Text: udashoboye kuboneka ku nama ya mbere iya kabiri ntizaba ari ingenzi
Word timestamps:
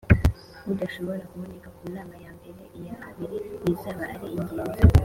udashoboye 0.71 1.21
kuboneka 1.31 1.67
ku 1.77 1.83
nama 1.95 2.15
ya 2.23 2.31
mbere 2.37 2.61
iya 2.79 2.95
kabiri 3.03 3.37
ntizaba 3.61 4.03
ari 4.13 4.27
ingenzi 4.37 4.79